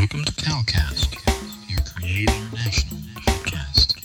Welcome 0.00 0.24
to 0.24 0.32
Calcast, 0.32 1.12
your 1.68 1.80
Create 1.94 2.30
International 2.30 2.96
podcast. 3.20 3.96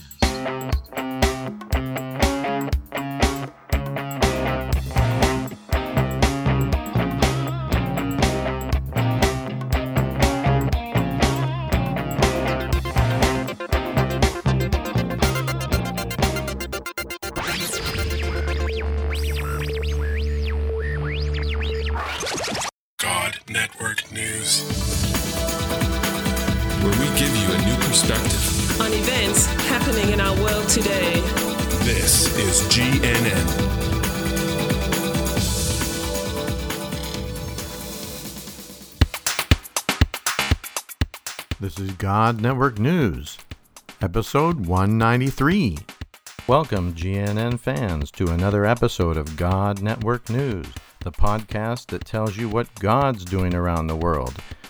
God 22.98 23.39
Network 23.50 24.12
News. 24.12 24.95
Perspective. 27.96 28.82
on 28.82 28.92
events 28.92 29.46
happening 29.46 30.12
in 30.12 30.20
our 30.20 30.36
world 30.44 30.68
today. 30.68 31.14
This 31.86 32.27
is 32.38 32.62
GNN. 32.68 33.45
This 41.62 41.80
is 41.80 41.91
God 41.94 42.41
Network 42.41 42.80
News, 42.80 43.38
episode 44.02 44.66
193. 44.66 45.77
Welcome, 46.48 46.96
GNN 46.96 47.57
fans, 47.62 48.12
to 48.12 48.27
another 48.27 48.66
episode 48.66 49.16
of 49.16 49.38
God 49.38 49.82
Network 49.82 50.30
News, 50.30 50.68
the 50.99 51.13
podcast 51.13 51.85
that 51.88 52.04
tells 52.04 52.35
you 52.35 52.49
what 52.49 52.68
God's 52.76 53.23
doing 53.23 53.55
around 53.55 53.88
the 53.88 53.96
world. 53.96 54.35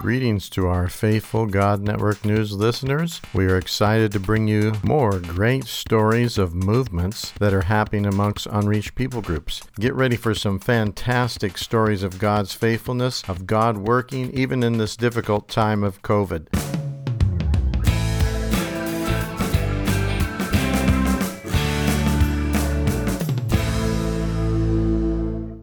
Greetings 0.00 0.48
to 0.48 0.66
our 0.66 0.88
faithful 0.88 1.44
God 1.44 1.82
Network 1.82 2.24
News 2.24 2.52
listeners. 2.52 3.20
We 3.34 3.44
are 3.48 3.58
excited 3.58 4.12
to 4.12 4.18
bring 4.18 4.48
you 4.48 4.72
more 4.82 5.18
great 5.18 5.64
stories 5.64 6.38
of 6.38 6.54
movements 6.54 7.32
that 7.32 7.52
are 7.52 7.60
happening 7.60 8.06
amongst 8.06 8.46
unreached 8.46 8.94
people 8.94 9.20
groups. 9.20 9.62
Get 9.78 9.94
ready 9.94 10.16
for 10.16 10.34
some 10.34 10.58
fantastic 10.58 11.58
stories 11.58 12.02
of 12.02 12.18
God's 12.18 12.54
faithfulness, 12.54 13.22
of 13.28 13.46
God 13.46 13.76
working 13.76 14.30
even 14.32 14.62
in 14.62 14.78
this 14.78 14.96
difficult 14.96 15.50
time 15.50 15.84
of 15.84 16.00
COVID. 16.00 16.46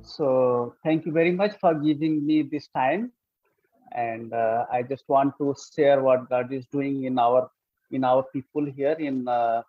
So 0.04 0.76
thank 0.84 1.08
you 1.08 1.12
very 1.12 1.32
much 1.32 1.54
for 1.60 1.74
giving 1.74 2.24
me 2.24 2.44
this 2.44 2.68
time, 2.68 3.12
and 3.94 4.34
uh, 4.34 4.66
I 4.72 4.84
just 4.84 5.04
want 5.08 5.34
to 5.40 5.56
share 5.76 6.02
what 6.02 6.30
God 6.30 6.52
is 6.52 6.66
doing 6.68 7.04
in 7.06 7.18
our 7.20 7.50
in 7.92 8.04
our 8.04 8.24
people 8.34 8.66
here 8.66 8.96
in 9.00 9.28
uh, 9.28 9.62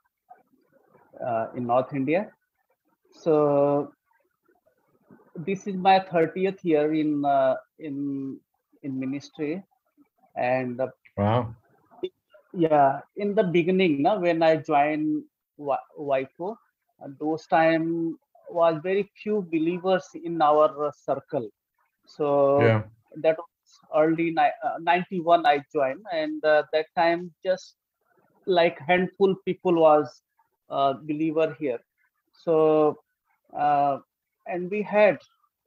uh, 1.25 1.47
in 1.57 1.67
North 1.67 1.93
India. 1.95 2.31
So 3.11 3.93
this 5.37 5.67
is 5.67 5.77
my 5.77 6.01
30th 6.01 6.65
year 6.65 6.93
in 6.95 7.25
uh, 7.25 7.57
in 7.79 8.39
in 8.83 8.99
ministry, 8.99 9.63
and 10.37 10.81
uh, 10.81 10.89
Wow. 11.17 11.55
yeah, 12.53 13.01
in 13.17 13.34
the 13.34 13.45
beginning, 13.45 14.03
now 14.03 14.19
when 14.19 14.43
I 14.43 14.57
joined 14.57 15.25
YWAM, 15.59 16.57
uh, 17.03 17.09
those 17.19 17.47
time 17.47 18.19
was 18.51 18.78
very 18.83 19.11
few 19.23 19.43
believers 19.51 20.07
in 20.15 20.41
our 20.43 20.87
uh, 20.87 20.91
circle. 20.93 21.49
So 22.07 22.78
Yeah. 22.81 22.83
that 23.23 23.37
was 23.39 23.49
early 23.95 24.31
ni- 24.31 24.59
uh, 24.65 24.79
91 24.81 25.47
I 25.47 25.62
joined, 25.73 26.05
and 26.12 26.45
uh, 26.45 26.62
that 26.73 26.87
time 26.97 27.33
just 27.45 27.77
like 28.47 28.79
handful 28.81 29.34
people 29.45 29.75
was 29.81 30.23
uh, 30.71 30.95
believer 30.95 31.56
here. 31.59 31.78
So 32.33 32.97
uh, 33.59 33.99
and 34.47 34.71
we 34.71 34.83
had 34.83 35.19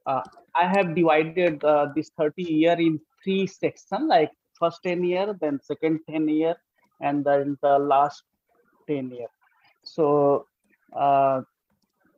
uh, 0.06 0.22
I 0.54 0.66
have 0.68 0.94
divided 0.94 1.64
uh, 1.64 1.78
this 1.94 2.10
30 2.10 2.42
year 2.42 2.66
in 2.72 3.00
three 3.22 3.46
section, 3.46 4.08
like 4.08 4.30
first 4.58 4.80
10 4.84 5.04
year, 5.04 5.36
then 5.40 5.60
second 5.62 6.00
10 6.08 6.28
year, 6.28 6.54
and 7.00 7.24
then 7.24 7.56
the 7.62 7.78
last 7.78 8.22
10 8.88 9.10
year. 9.10 9.28
So 9.82 10.46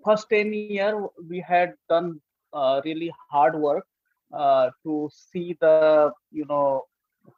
first 0.04 0.28
10 0.30 0.52
year 0.54 0.86
we 1.16 1.28
had 1.32 1.60
done 1.78 2.20
uh, 2.52 2.80
really 2.84 3.10
hard 3.30 3.54
work 3.56 3.84
uh, 4.32 4.70
to 4.84 5.08
see 5.12 5.56
the 5.60 6.02
you 6.22 6.36
know 6.38 6.82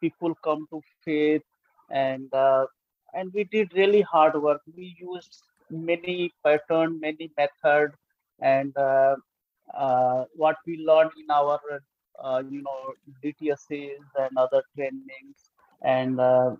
people 0.01 0.35
come 0.45 0.67
to 0.71 0.81
faith 1.05 1.43
and 1.91 2.33
uh, 2.35 2.67
and 3.15 3.33
we 3.35 3.45
did 3.45 3.73
really 3.75 4.03
hard 4.03 4.41
work. 4.41 4.61
We 4.77 4.97
used 4.99 5.43
many 5.71 6.33
pattern 6.45 6.99
many 7.01 7.31
method 7.37 7.93
and 8.41 8.77
uh, 8.77 9.17
uh, 9.77 10.25
what 10.35 10.57
we 10.67 10.79
learned 10.87 11.13
in 11.19 11.31
our 11.31 11.59
uh, 12.23 12.43
you 12.49 12.63
know 12.63 12.81
DTSs 13.23 14.05
and 14.19 14.31
other 14.37 14.63
trainings 14.75 15.51
and 15.83 16.21
uh, 16.21 16.51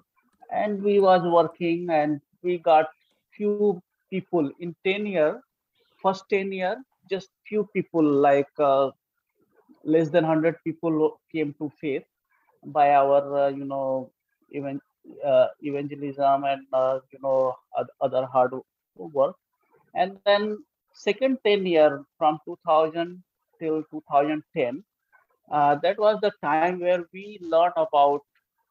and 0.53 0.83
we 0.83 1.01
was 1.01 1.23
working 1.23 1.89
and 1.91 2.21
we 2.43 2.59
got 2.59 2.87
few 3.37 3.73
people 3.97 4.51
in 4.51 4.75
10 4.85 5.07
year 5.07 5.41
first 6.03 6.25
10 6.31 6.53
year 6.53 6.77
just 7.11 7.29
few 7.49 7.67
people 7.75 8.03
like 8.03 8.49
less 9.87 10.11
than 10.11 10.25
100 10.25 10.57
people 10.65 11.21
came 11.33 11.55
to 11.61 11.71
faith 11.81 12.05
by 12.65 12.91
our 12.95 13.23
uh, 13.45 13.49
you 13.49 13.65
know 13.65 14.11
even 14.51 14.81
uh, 15.25 15.49
evangelism 15.63 16.45
and 16.45 16.63
uh, 16.73 16.99
you 17.13 17.21
know 17.23 17.55
other 18.01 18.27
hard 18.27 18.53
work. 18.97 19.37
And 19.95 20.19
then 20.27 20.59
second 20.95 21.39
10 21.45 21.67
year 21.67 22.05
from 22.19 22.39
2000 22.47 23.23
till 23.61 23.83
2010 23.91 24.85
uh, 25.53 25.77
that 25.83 25.99
was 25.99 26.19
the 26.23 26.33
time 26.43 26.75
where 26.81 27.05
we 27.13 27.39
learned 27.43 27.73
about 27.77 28.21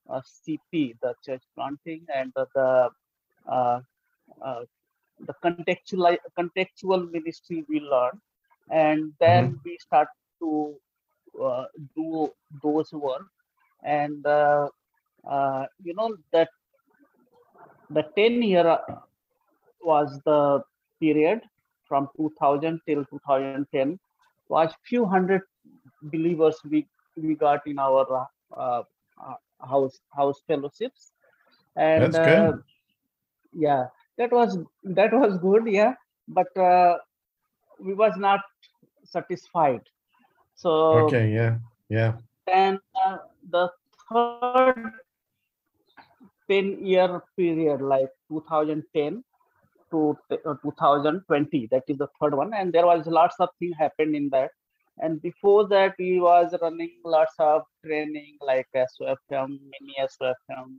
uh, 0.10 0.22
cp 0.32 0.96
the 1.02 1.14
church 1.26 1.44
planting 1.56 2.06
and 2.16 2.32
the, 2.36 2.46
the 2.56 2.90
uh, 3.52 3.80
uh, 4.46 4.62
the 5.28 5.34
contextual 5.44 6.18
contextual 6.38 7.10
ministry 7.12 7.64
we 7.70 7.80
learned 7.80 8.20
and 8.72 9.12
then 9.20 9.60
we 9.66 9.78
start 9.78 10.08
to 10.40 10.76
uh, 11.44 11.66
do 11.96 12.30
those 12.64 12.92
work. 12.94 13.26
And 13.84 14.26
uh, 14.26 14.68
uh, 15.30 15.66
you 15.84 15.94
know 15.96 16.16
that 16.32 16.50
the 17.90 18.04
10 18.16 18.42
year 18.42 18.78
was 19.84 20.20
the 20.26 20.62
period 21.02 21.42
from 21.88 22.08
2000 22.18 22.80
till 22.88 23.06
2010 23.06 24.00
was 24.50 24.74
few 24.88 25.06
hundred 25.06 25.42
believers 26.04 26.58
we 26.70 26.88
we 27.18 27.36
got 27.36 27.62
in 27.66 27.78
our 27.80 28.06
uh, 28.56 28.82
uh, 29.20 29.36
house 29.68 30.00
house 30.16 30.42
fellowships. 30.48 31.12
And 31.76 32.16
That's 32.16 32.20
good. 32.20 32.44
uh, 32.44 32.54
yeah 33.54 33.86
that 34.18 34.32
was 34.32 34.58
that 34.84 35.14
was 35.14 35.38
good 35.38 35.64
yeah. 35.68 35.94
But 36.28 36.56
uh, 36.58 36.98
we 37.80 37.94
was 37.94 38.14
not 38.18 38.42
satisfied 39.04 39.82
so 40.56 40.72
Okay, 41.06 41.32
yeah. 41.34 41.58
Yeah. 41.90 42.14
and 42.48 42.80
uh, 43.06 43.18
the 43.50 43.70
third 44.10 44.92
10 46.50 46.86
year 46.86 47.22
period 47.38 47.82
like 47.82 48.10
2010 48.30 49.24
to 49.92 50.18
t- 50.30 50.38
uh, 50.46 50.56
2020 50.64 51.68
that 51.72 51.84
is 51.88 51.98
the 51.98 52.08
third 52.20 52.34
one 52.34 52.54
and 52.54 52.74
there 52.74 52.86
was 52.86 53.06
lots 53.08 53.36
of 53.40 53.50
things 53.60 53.76
happened 53.78 54.16
in 54.16 54.30
that 54.30 54.52
and 55.00 55.22
before 55.22 55.68
that 55.68 55.94
we 56.00 56.20
was 56.20 56.56
running 56.62 56.94
lots 57.04 57.34
of 57.40 57.64
training 57.86 58.38
like 58.42 58.68
SOFM, 58.74 59.60
mini 59.72 59.96
SOFM, 60.00 60.78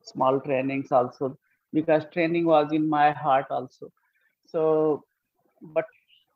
small 0.00 0.40
trainings 0.40 0.90
also 0.90 1.36
because 1.72 2.04
training 2.12 2.46
was 2.46 2.72
in 2.72 2.88
my 2.88 3.10
heart 3.12 3.46
also 3.50 3.90
so 4.46 5.02
but 5.60 5.84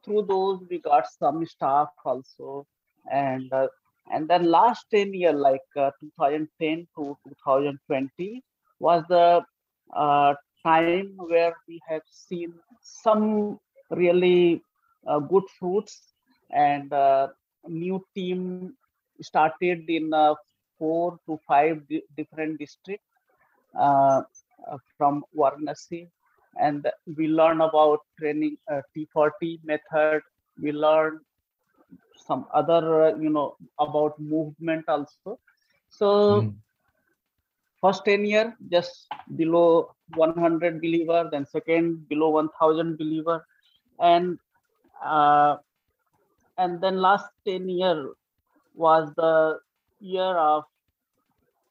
through 0.05 0.23
those 0.23 0.61
we 0.69 0.79
got 0.79 1.07
some 1.07 1.45
staff 1.47 1.89
also 2.05 2.67
and 3.11 3.53
uh, 3.53 3.67
and 4.13 4.29
then 4.29 4.51
last 4.51 4.87
10 4.91 5.13
year 5.15 5.33
like 5.33 5.69
uh, 5.77 5.91
2010 6.01 6.87
to 6.97 7.17
2020 7.27 8.43
was 8.81 9.03
the 9.09 9.43
uh, 9.97 10.35
time 10.65 11.15
where 11.29 11.55
we 11.69 11.81
have 11.89 12.03
seen 12.07 12.53
some 12.81 13.59
really 13.91 14.63
uh, 15.07 15.19
good 15.19 15.45
fruits 15.59 16.15
and 16.53 16.93
uh, 16.93 17.29
new 17.69 18.05
team 18.15 18.69
started 19.21 19.89
in 19.89 20.13
uh, 20.13 20.35
four 20.79 21.19
to 21.27 21.39
five 21.47 21.87
di- 21.89 22.03
different 22.17 22.59
districts 22.59 23.07
from 24.97 25.25
Varanasi, 25.37 26.09
and 26.61 26.87
we 27.17 27.27
learn 27.29 27.61
about 27.61 28.01
training 28.19 28.57
uh, 28.71 28.81
T4T 28.95 29.61
method. 29.65 30.21
We 30.61 30.73
learn 30.73 31.21
some 32.17 32.47
other, 32.55 33.05
uh, 33.05 33.17
you 33.17 33.31
know, 33.31 33.57
about 33.79 34.19
movement 34.19 34.85
also. 34.89 35.39
So 35.89 36.51
Mm. 36.51 36.63
first 37.81 38.05
10 38.05 38.25
year 38.25 38.57
just 38.71 39.09
below 39.37 39.95
100 40.15 40.81
believer, 40.81 41.29
then 41.31 41.45
second 41.47 42.09
below 42.09 42.31
1000 42.31 42.97
believer, 42.99 43.45
and 44.01 44.39
uh, 45.05 45.57
and 46.59 46.81
then 46.83 46.97
last 47.01 47.29
10 47.47 47.69
year 47.69 48.13
was 48.75 49.13
the 49.17 49.59
year 50.01 50.37
of 50.37 50.65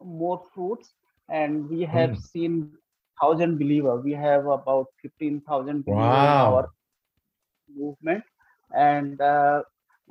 more 0.03 0.41
fruits 0.53 0.93
and 1.29 1.69
we 1.69 1.81
have 1.83 2.15
Mm. 2.15 2.31
seen 2.31 2.59
1000 3.21 3.57
believer 3.59 3.95
we 3.97 4.13
have 4.13 4.45
about 4.47 4.87
15000 5.01 5.85
believer 5.85 6.23
in 6.25 6.37
Wow. 6.37 6.61
our 6.61 6.69
movement 7.75 8.23
and 8.75 9.21
uh, 9.21 9.61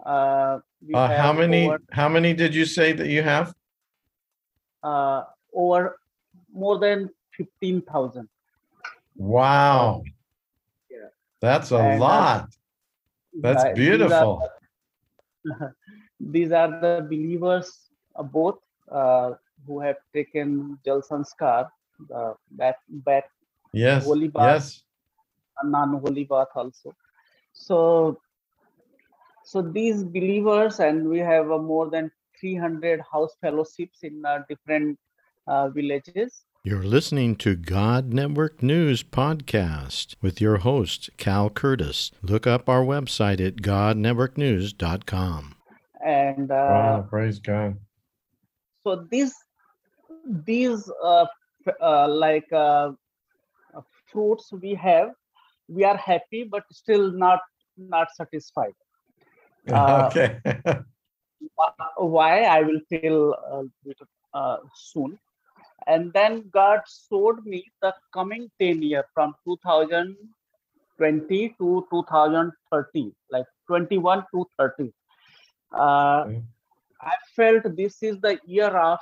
uh, 0.05 0.59
Uh, 0.93 1.09
how 1.09 1.33
many, 1.33 1.67
over, 1.67 1.79
how 1.91 2.09
many 2.09 2.33
did 2.35 2.55
you 2.55 2.65
say 2.65 2.93
that 2.93 3.09
you 3.09 3.23
have? 3.23 3.55
uh, 4.83 5.25
over 5.55 5.97
more 6.53 6.79
than 6.79 7.11
15000 7.37 8.29
Wow. 9.17 10.03
Yeah. 10.91 11.09
That's 11.41 11.71
a 11.71 11.79
And, 11.79 12.01
lot. 12.01 12.49
That's 13.41 13.65
Right, 13.65 13.75
these 13.89 14.11
are 14.11 14.29
beautiful. 14.29 14.43
These 16.21 16.53
are 16.53 16.71
the 16.71 16.91
believers, 16.97 17.71
uh, 18.07 18.23
both 18.23 18.59
uh, 18.91 19.33
who 19.67 19.81
have 19.81 19.97
taken 20.13 20.79
Jal 20.85 21.01
Sanskar, 21.03 21.69
the 22.09 22.35
back, 22.51 22.77
back 22.89 23.25
Yes, 23.73 24.05
holy 24.05 24.29
bath. 24.29 24.53
yes. 24.53 24.85
and 25.63 25.73
non-holy 25.73 26.25
bath 26.25 26.49
also. 26.55 26.95
So, 27.53 28.21
so 29.45 29.63
these 29.63 30.05
believers, 30.05 30.81
and 30.81 31.09
we 31.09 31.19
have 31.19 31.51
uh, 31.51 31.59
more 31.59 31.91
than 31.91 32.11
300 32.41 33.01
house 33.13 33.35
fellowships 33.41 33.99
in 34.03 34.25
uh, 34.25 34.43
different 34.49 34.99
uh, 35.47 35.69
villages. 35.69 36.43
You're 36.63 36.85
listening 36.85 37.37
to 37.37 37.57
God 37.57 38.13
Network 38.13 38.63
News 38.63 39.03
Podcast 39.03 40.15
with 40.21 40.41
your 40.41 40.59
host, 40.59 41.09
Cal 41.17 41.49
Curtis. 41.49 42.11
Look 42.23 42.47
up 42.47 42.69
our 42.69 42.83
website 42.83 43.41
at 43.45 43.57
godnetworknews.com. 43.57 45.55
And 46.05 46.51
uh, 46.51 46.55
Wow, 46.55 47.07
praise 47.09 47.39
God. 47.41 47.77
so 48.83 49.07
these 49.11 49.35
these 50.47 50.91
uh, 51.03 51.27
uh, 51.83 52.09
like 52.09 52.49
uh, 52.53 52.93
uh, 53.77 53.81
fruits 54.11 54.53
we 54.53 54.75
have 54.75 55.11
we 55.69 55.85
are 55.85 55.97
happy 55.97 56.45
but 56.45 56.63
still 56.73 57.11
not 57.13 57.41
not 57.77 58.09
satisfied 58.15 58.73
okay. 59.75 60.39
Why 61.97 62.43
i 62.45 62.63
will 62.63 62.81
tell 62.93 63.35
uh, 63.53 63.63
bit, 63.85 63.97
uh, 64.35 64.57
soon 64.75 65.19
and 65.87 66.13
then 66.13 66.43
god 66.53 66.81
showed 66.95 67.45
me 67.45 67.65
the 67.83 67.93
coming 68.17 68.51
10 68.61 68.83
year 68.83 69.05
from 69.15 69.35
2020 69.45 71.49
to 71.61 71.87
2030 71.91 73.13
like 73.31 73.47
21 73.69 74.25
to 74.33 74.47
30 74.59 74.93
uh, 75.73 76.25
Okay. 76.27 76.43
i 77.01 77.15
felt 77.37 77.63
this 77.77 78.03
is 78.03 78.19
the 78.21 78.39
year 78.45 78.71
of 78.91 78.99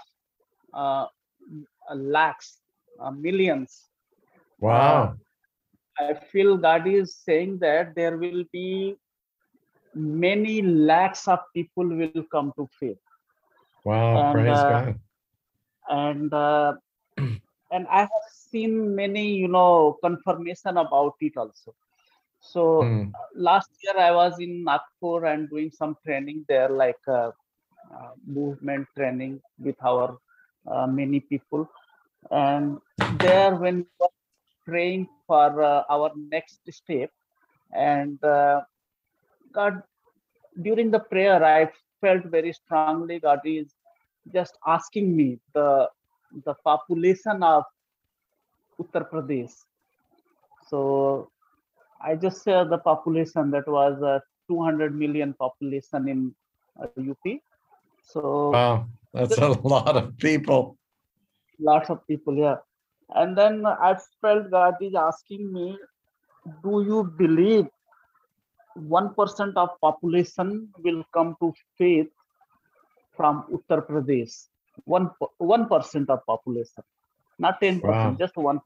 uh, 0.74 1.06
lakhs 1.94 2.60
uh, 3.00 3.10
millions 3.10 3.88
Wow. 4.60 5.16
I 6.00 6.14
feel 6.14 6.56
God 6.56 6.86
is 6.86 7.16
saying 7.16 7.58
that 7.60 7.94
there 7.94 8.16
will 8.16 8.44
be 8.52 8.96
many 9.98 10.62
lakhs 10.62 11.28
of 11.28 11.40
people 11.54 11.88
will 11.88 12.14
come 12.18 12.42
to 12.46 12.56
faith, 12.66 12.88
Wow. 13.84 14.22
and, 14.22 14.40
Praise 14.40 14.48
uh, 14.48 14.74
God. 14.74 14.98
and 15.88 16.32
uh, 16.32 16.72
and 17.18 17.86
I 17.88 18.00
have 18.00 18.26
seen 18.30 18.94
many, 18.94 19.34
you 19.34 19.48
know, 19.48 19.98
confirmation 20.02 20.76
about 20.78 21.14
it 21.20 21.36
also. 21.36 21.74
So 22.40 22.94
Mm. 22.94 23.14
last 23.34 23.70
year 23.82 23.98
I 23.98 24.10
was 24.12 24.38
in 24.40 24.64
Nagpur 24.64 25.24
and 25.26 25.48
doing 25.50 25.70
some 25.70 25.96
training 26.04 26.44
there, 26.48 26.68
like 26.68 27.00
uh, 27.08 27.30
uh, 27.94 28.10
movement 28.26 28.86
training 28.96 29.40
with 29.58 29.76
our 29.84 30.18
uh, 30.70 30.86
many 30.86 31.20
people, 31.20 31.68
and 32.30 32.78
there 33.20 33.54
when 33.56 33.78
we 33.78 33.86
were 34.00 34.08
praying 34.66 35.08
for 35.26 35.62
uh, 35.62 35.82
our 35.90 36.10
next 36.30 36.60
step, 36.70 37.10
and 37.72 38.22
uh, 38.24 38.60
God, 39.52 39.82
during 40.62 40.90
the 40.90 41.00
prayer, 41.00 41.44
I 41.44 41.70
felt 42.00 42.24
very 42.24 42.52
strongly 42.52 43.20
God 43.20 43.40
is 43.44 43.74
just 44.32 44.58
asking 44.66 45.16
me 45.16 45.38
the 45.54 45.88
the 46.44 46.54
population 46.64 47.42
of 47.42 47.64
Uttar 48.80 49.08
Pradesh. 49.10 49.54
So 50.68 51.30
I 52.00 52.14
just 52.14 52.42
said 52.42 52.70
the 52.70 52.78
population 52.78 53.50
that 53.52 53.66
was 53.66 54.02
uh, 54.02 54.20
200 54.48 54.94
million 54.94 55.34
population 55.34 56.08
in 56.08 56.34
uh, 56.80 56.86
UP. 57.10 57.40
So 58.02 58.50
Wow. 58.52 58.86
That's 59.12 59.38
a 59.38 59.48
lot 59.74 59.96
of 59.96 60.16
people. 60.18 60.76
lots 61.58 61.90
of 61.90 62.06
people 62.06 62.36
yeah. 62.36 62.56
And 63.14 63.36
then 63.36 63.64
I 63.66 63.96
felt 64.20 64.50
God 64.50 64.74
is 64.80 64.94
asking 64.94 65.50
me, 65.52 65.78
do 66.62 66.82
you 66.86 67.04
believe 67.16 67.66
one 68.74 69.14
percent 69.14 69.56
of 69.56 69.70
population 69.80 70.68
will 70.78 71.04
come 71.12 71.36
to 71.40 71.52
faith 71.78 72.08
from 73.16 73.44
Uttar 73.52 73.86
Pradesh? 73.86 74.46
One 74.84 75.10
one 75.38 75.68
percent 75.68 76.10
of 76.10 76.24
population, 76.26 76.84
not 77.38 77.60
ten 77.60 77.80
Wow. 77.82 77.92
percent, 77.92 78.18
just 78.18 78.36
one. 78.36 78.60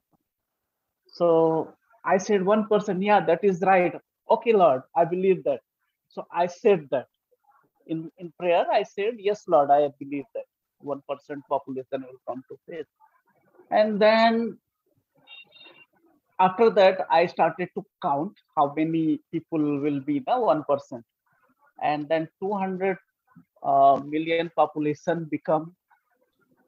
So 1.09 1.73
I 2.05 2.19
said 2.19 2.45
one 2.45 2.69
percent. 2.69 3.03
Yeah, 3.03 3.25
that 3.27 3.45
is 3.45 3.61
right. 3.63 3.95
Okay, 4.31 4.53
Lord, 4.53 4.83
I 4.97 5.05
believe 5.05 5.45
that. 5.45 5.61
So 6.09 6.27
I 6.33 6.47
said 6.47 6.89
that 6.91 7.07
in 7.87 8.11
in 8.19 8.33
prayer. 8.39 8.67
I 8.71 8.83
said, 8.83 9.15
yes, 9.19 9.45
Lord, 9.49 9.71
I 9.71 9.89
believe 9.99 10.25
that 10.35 10.45
one 10.81 11.03
percent 11.09 11.43
population 11.49 12.05
will 12.09 12.21
come 12.29 12.43
to 12.51 12.59
faith. 12.69 12.87
And 13.71 14.01
then 14.01 14.59
after 16.47 16.71
that, 16.71 17.07
I 17.11 17.27
started 17.27 17.69
to 17.77 17.85
count 18.03 18.33
how 18.57 18.73
many 18.77 19.21
people 19.31 19.63
will 19.85 20.01
be 20.01 20.19
the 20.27 20.39
one 20.39 20.65
percent, 20.65 21.05
and 21.83 22.09
then 22.09 22.29
200 22.41 22.99
uh, 23.63 24.01
million 24.05 24.51
population 24.57 25.27
become 25.31 25.75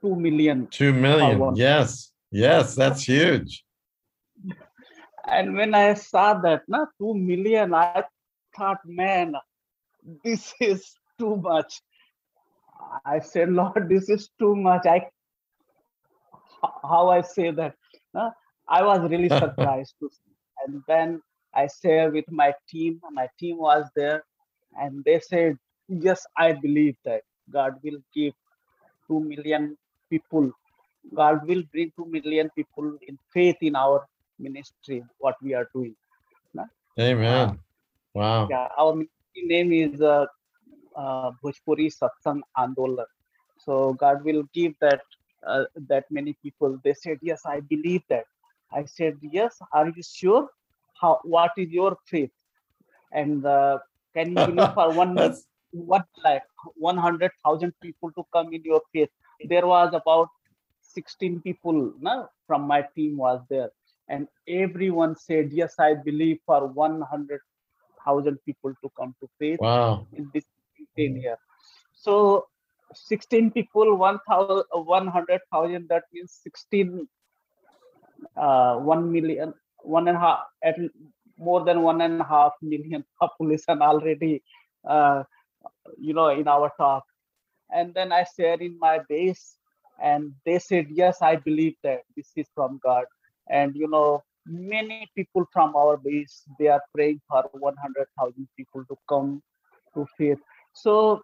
two 0.01 0.15
million. 0.17 0.67
Two 0.69 0.93
million. 0.93 1.57
Yes. 1.57 2.13
Yes. 2.31 2.75
That's 2.75 3.03
huge. 3.15 3.65
And 5.27 5.55
when 5.55 5.75
I 5.75 5.95
saw 5.95 6.35
that, 6.47 6.63
na 6.69 6.87
two 6.99 7.15
million, 7.15 7.75
I 7.75 8.05
thought, 8.57 8.81
man, 8.85 9.35
this 10.23 10.53
is 10.61 10.95
too 11.19 11.37
much. 11.37 11.81
I 13.05 13.19
said, 13.21 13.51
Lord, 13.51 13.89
this 13.89 14.09
is 14.09 14.31
too 14.39 14.55
much. 14.55 14.87
I 14.87 15.09
how 16.83 17.09
I 17.11 17.21
say 17.21 17.51
that. 17.51 17.75
na, 18.15 18.31
I 18.69 18.83
was 18.83 19.01
really 19.11 19.29
surprised 19.43 19.95
to 20.01 20.11
see. 20.11 20.33
And 20.67 20.83
then 20.87 21.23
I 21.55 21.69
shared 21.83 22.15
with 22.15 22.31
my 22.31 22.53
team, 22.69 23.01
my 23.13 23.29
team 23.39 23.59
was 23.59 23.87
there, 23.95 24.25
and 24.81 25.05
they 25.05 25.21
said, 25.21 25.57
Yes, 25.89 26.25
I 26.37 26.53
believe 26.53 26.97
that 27.05 27.23
God 27.53 27.75
will 27.83 27.99
give 28.15 28.33
two 29.07 29.21
million 29.21 29.77
people, 30.11 30.51
God 31.15 31.47
will 31.47 31.63
bring 31.73 31.93
two 31.97 32.07
million 32.07 32.51
people 32.57 32.97
in 33.07 33.19
faith 33.33 33.57
in 33.61 33.77
our 33.77 34.07
ministry, 34.39 35.05
what 35.19 35.37
we 35.43 35.55
are 35.55 35.69
doing. 35.75 35.95
Amen. 36.99 37.59
Wow. 38.15 38.49
Yeah, 38.49 38.69
our 38.79 38.95
ministry 38.95 39.43
name 39.45 39.73
is 39.73 40.01
uh, 40.01 40.27
uh, 40.97 41.33
Bhojpuri 41.43 41.93
Satsang 41.93 42.41
Andolan. 42.57 43.07
So 43.59 43.95
God 43.95 44.25
will 44.25 44.45
give 44.55 44.75
that 44.81 45.01
uh, 45.47 45.65
that 45.89 46.05
many 46.11 46.37
people. 46.43 46.79
They 46.85 46.95
said, 46.95 47.19
yes, 47.21 47.43
I 47.45 47.61
believe 47.61 48.03
that. 48.09 48.25
I 48.75 48.85
said, 48.85 49.19
yes. 49.23 49.57
Are 49.73 49.87
you 49.89 50.03
sure? 50.03 50.49
How? 51.01 51.21
What 51.23 51.53
is 51.57 51.71
your 51.71 51.97
faith? 52.07 52.31
And 53.13 53.45
uh, 53.47 53.79
can 54.15 54.31
you 54.31 54.35
believe 54.35 54.73
for 54.75 54.93
one 54.93 55.17
what 55.73 56.07
like 56.25 56.43
100,000 56.77 57.73
people 57.81 58.11
to 58.13 58.25
come 58.33 58.53
in 58.53 58.63
your 58.65 58.81
faith? 58.93 59.09
There 59.49 59.67
was 59.67 59.95
about 59.95 60.29
16 60.83 61.41
people 61.43 61.93
no, 62.01 62.29
from 62.47 62.63
my 62.63 62.87
team 62.95 63.17
was 63.17 63.41
there, 63.51 63.71
and 64.09 64.29
everyone 64.49 65.17
said, 65.17 65.53
yes, 65.53 65.75
I 65.79 65.95
believe 65.95 66.39
for 66.47 66.73
thousand 68.05 68.39
people 68.45 68.75
to 68.83 68.91
come 68.99 69.15
to 69.21 69.29
faith 69.39 69.61
Wow. 69.61 70.07
in 70.13 70.31
this 70.35 70.45
10 70.97 71.17
year. 71.17 71.37
So 71.95 72.47
16 72.95 73.51
people, 73.51 73.97
1,000 73.97 74.65
100,000, 74.73 75.89
that 75.89 76.05
means 76.13 76.39
16, 76.43 77.09
uh, 78.37 78.77
1 78.77 79.13
million, 79.13 79.55
one 79.79 80.09
and 80.09 80.17
a 80.17 80.21
half, 80.21 80.41
at 80.63 80.77
more 81.39 81.65
than 81.65 81.83
one 81.83 82.01
and 82.01 82.21
a 82.21 82.25
half 82.25 82.53
million 82.63 83.05
population 83.21 83.83
already, 83.83 84.43
uh, 84.89 85.23
you 85.99 86.15
know, 86.15 86.29
in 86.29 86.49
our 86.49 86.71
talk. 86.79 87.05
And 87.75 87.93
then 87.95 88.13
I 88.13 88.25
shared 88.37 88.61
in 88.61 88.79
my 88.79 89.01
base, 89.09 89.57
and 90.03 90.33
they 90.45 90.59
said, 90.59 90.87
Yes, 90.91 91.19
I 91.23 91.37
believe 91.37 91.75
that 91.83 92.03
this 92.17 92.31
is 92.37 92.47
from 92.55 92.79
God. 92.83 93.05
And, 93.51 93.75
you 93.75 93.89
know, 93.89 94.23
many 94.47 95.09
people 95.17 95.45
from 95.53 95.75
our 95.75 95.97
base, 95.97 96.43
they 96.59 96.69
are 96.69 96.83
praying 96.95 97.21
for 97.29 97.45
100,000 97.53 98.49
people 98.57 98.85
to 98.89 98.97
come 99.09 99.43
to 99.95 100.07
faith. 100.17 100.39
So 100.75 101.23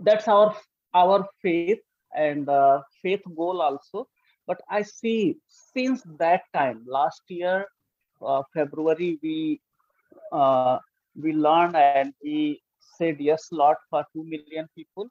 that's 0.00 0.28
our 0.28 0.56
our 0.94 1.26
faith 1.42 1.80
and 2.16 2.48
uh, 2.48 2.80
faith 3.02 3.20
goal 3.36 3.60
also 3.60 4.08
but 4.48 4.60
i 4.70 4.82
see 4.82 5.36
since 5.48 6.02
that 6.18 6.42
time 6.54 6.84
last 6.98 7.22
year 7.28 7.66
uh, 8.22 8.42
february 8.54 9.18
we 9.22 9.60
uh, 10.32 10.78
we 11.22 11.32
learned 11.32 11.76
and 11.76 12.14
we 12.24 12.60
said 12.96 13.16
yes 13.20 13.48
lord 13.52 13.76
for 13.90 14.04
2 14.14 14.24
million 14.24 14.68
people. 14.74 15.08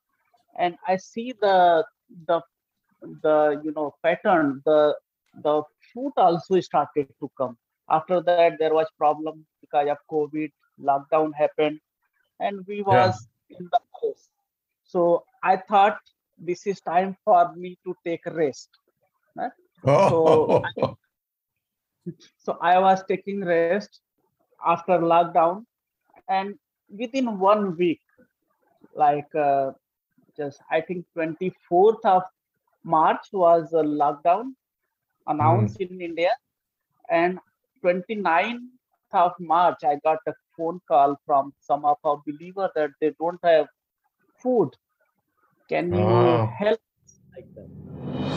And 0.60 0.76
i 0.88 0.98
see 0.98 1.34
the 1.42 1.86
the 2.28 2.42
the 3.24 3.62
you 3.64 3.72
know 3.74 3.94
pattern 4.04 4.62
the 4.66 4.96
the 5.44 5.62
fruit 5.94 6.14
also 6.18 6.60
started 6.62 7.08
to 7.22 7.30
come. 7.38 7.58
After 7.90 8.22
that 8.22 8.54
there 8.60 8.74
was 8.74 8.88
problem 8.98 9.46
because 9.62 9.90
of 9.90 9.98
covid 10.12 10.52
lockdown 10.90 11.32
happened 11.38 11.80
and 12.40 12.66
we 12.68 12.82
was 12.82 13.28
in 13.50 13.70
the 13.72 13.80
house 14.02 14.30
so 14.84 15.24
I 15.44 15.58
thought 15.58 15.98
this 16.38 16.66
is 16.68 16.82
time 16.82 17.16
for 17.26 17.54
me 17.56 17.78
to 17.86 17.96
take 18.06 18.26
rest. 18.26 18.70
Oh. 19.86 20.64
So 22.38 22.58
I 22.62 22.80
was 22.80 23.04
taking 23.08 23.44
rest 23.44 24.02
after 24.66 24.98
lockdown, 25.00 25.66
and 26.30 26.56
within 26.90 27.38
one 27.38 27.76
week, 27.76 28.02
like 28.96 29.34
uh, 29.36 29.72
just 30.38 30.60
I 30.72 30.82
think 30.82 31.06
24th 31.18 32.04
of 32.06 32.24
March 32.84 33.26
was 33.34 33.74
a 33.74 33.84
lockdown 33.84 34.54
announced 35.28 35.80
in 35.82 36.00
India, 36.02 36.32
and 37.10 37.40
29th 37.84 38.60
of 39.14 39.34
March 39.40 39.84
I 39.84 40.00
got 40.04 40.20
a 40.28 40.34
phone 40.56 40.80
call 40.88 41.18
from 41.26 41.54
some 41.60 41.84
of 41.86 41.98
our 42.04 42.22
believers 42.26 42.72
that 42.76 42.92
they 43.02 43.14
don't 43.20 43.40
have 43.44 43.68
food. 44.42 44.72
Can 45.70 45.94
you 45.94 46.00
Oh. 46.00 46.46
help? 46.58 46.80
Like 47.36 47.48
that. 47.56 48.37